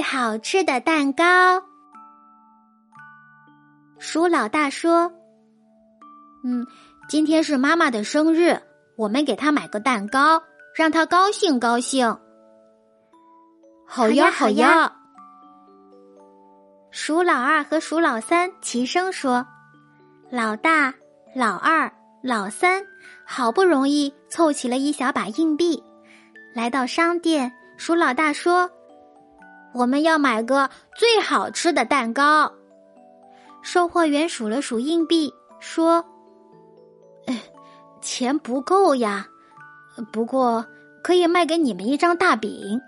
[0.00, 1.62] 好吃的蛋糕。
[3.98, 5.12] 鼠老大说
[6.44, 6.66] ：“嗯，
[7.08, 8.60] 今天是妈妈的生日，
[8.96, 10.42] 我们给她买个蛋糕，
[10.74, 12.16] 让她高兴高兴。”
[13.86, 14.92] 好呀，好呀。
[16.90, 19.46] 鼠老二和鼠老三齐声说
[20.30, 20.94] ：“老大、
[21.34, 22.84] 老二、老三，
[23.26, 25.82] 好不容易凑齐了一小把硬币，
[26.54, 27.52] 来到商店。
[27.76, 28.70] 鼠老大说
[29.74, 32.52] ：‘我们要买个最好吃的蛋糕。’
[33.62, 36.04] 售货员数了数硬币，说
[38.00, 39.26] ：‘钱不够呀，
[40.12, 40.64] 不过
[41.02, 42.80] 可以卖给你们一张大饼。’”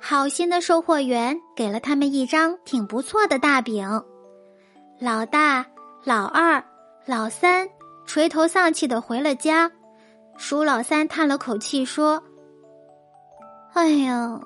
[0.00, 3.86] 好心的售货员给了他们一张挺不错的大饼，
[4.98, 5.66] 老大、
[6.04, 6.64] 老二、
[7.04, 7.68] 老三
[8.06, 9.70] 垂头丧气的回了家。
[10.38, 12.22] 鼠老三叹了口气说
[13.74, 14.40] ：“哎呀。”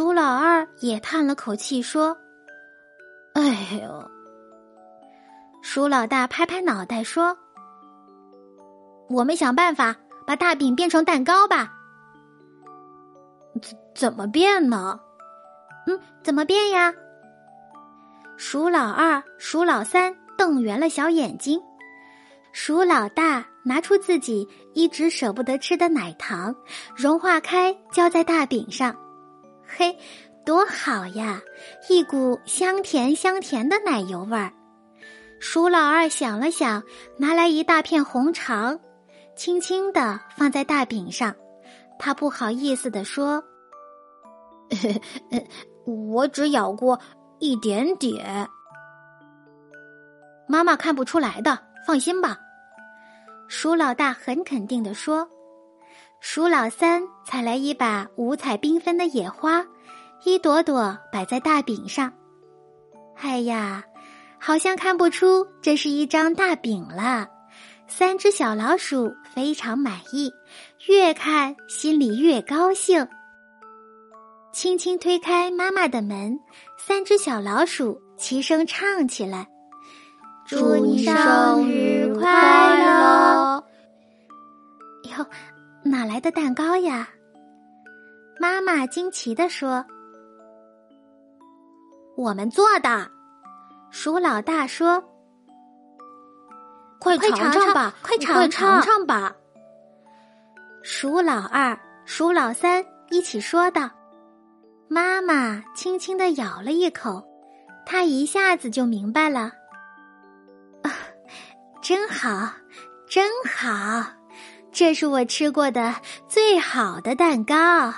[0.00, 2.16] 鼠老二也叹了口气说
[3.36, 3.42] ：“哎
[3.82, 4.10] 呦。”
[5.60, 7.36] 鼠老大拍拍脑袋说
[9.10, 9.94] ：“我们想办法
[10.26, 11.74] 把大饼变成蛋糕吧。”
[13.60, 14.98] 怎怎么变呢？
[15.86, 16.94] 嗯，怎么变呀？
[18.38, 21.60] 鼠老二、鼠老三瞪圆了小眼睛。
[22.52, 26.56] 鼠老大拿出自己一直舍不得吃的奶糖，
[26.96, 28.96] 融化开浇在大饼上。
[29.76, 29.96] 嘿，
[30.44, 31.40] 多好呀！
[31.88, 34.52] 一股香甜香甜的奶油味儿。
[35.38, 36.82] 鼠老二想了想，
[37.16, 38.80] 拿来一大片红肠，
[39.36, 41.34] 轻轻的放在大饼上。
[41.98, 43.44] 他不好意思的说
[45.86, 46.98] ：“我只咬过
[47.38, 48.48] 一点点，
[50.48, 52.38] 妈妈看不出来的，放心吧。”
[53.46, 55.30] 鼠老大很肯定的说。
[56.20, 59.64] 鼠老三采来一把五彩缤纷的野花，
[60.22, 62.12] 一朵朵摆在大饼上。
[63.16, 63.82] 哎呀，
[64.38, 67.26] 好像看不出这是一张大饼了。
[67.88, 70.30] 三只小老鼠非常满意，
[70.88, 73.08] 越看心里越高兴。
[74.52, 76.38] 轻轻推开妈妈的门，
[76.76, 79.48] 三只小老鼠齐声唱起来
[80.46, 83.64] ：“祝你生日快乐！”
[85.16, 85.26] 哟，
[85.82, 87.08] 哪来的蛋糕呀？
[88.38, 89.84] 妈妈惊奇地说
[92.16, 93.10] ：“我们做的。”
[93.90, 95.02] 鼠老大说。
[96.98, 97.94] 快尝尝吧！
[98.02, 99.34] 快尝尝尝吧！
[100.82, 103.90] 鼠老二、鼠老三一起说道。
[104.88, 107.26] 妈妈轻轻的咬了一口，
[107.86, 109.50] 她一下子就明白了。
[110.82, 110.92] 啊，
[111.80, 112.52] 真好，
[113.08, 114.04] 真好，
[114.80, 115.94] 这是我吃过的
[116.26, 117.92] 最好的蛋糕。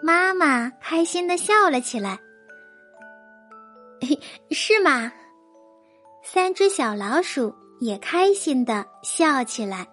[0.00, 2.16] 妈妈开心的笑了起来。
[4.52, 5.10] 是吗？
[6.22, 7.52] 三只小老鼠。
[7.80, 9.84] 也开心的笑起来。